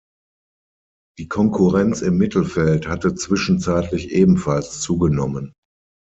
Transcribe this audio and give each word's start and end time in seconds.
Die 1.19 1.27
Konkurrenz 1.27 2.01
im 2.01 2.17
Mittelfeld 2.17 2.87
hatte 2.87 3.13
zwischenzeitlich 3.13 4.09
ebenfalls 4.09 4.79
zugenommen. 4.81 5.53